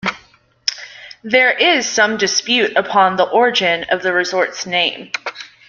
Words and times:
There 1.23 1.51
is 1.51 1.87
some 1.87 2.17
dispute 2.17 2.75
upon 2.75 3.17
the 3.17 3.29
origin 3.29 3.83
of 3.91 4.01
the 4.01 4.13
resort's 4.13 4.65
name. 4.65 5.11